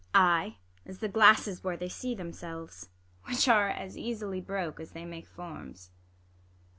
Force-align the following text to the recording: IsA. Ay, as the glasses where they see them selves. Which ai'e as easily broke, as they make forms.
IsA. 0.01 0.09
Ay, 0.19 0.57
as 0.83 0.97
the 0.97 1.07
glasses 1.07 1.63
where 1.63 1.77
they 1.77 1.87
see 1.87 2.15
them 2.15 2.33
selves. 2.33 2.89
Which 3.25 3.47
ai'e 3.47 3.71
as 3.77 3.95
easily 3.95 4.41
broke, 4.41 4.79
as 4.79 4.93
they 4.93 5.05
make 5.05 5.27
forms. 5.27 5.91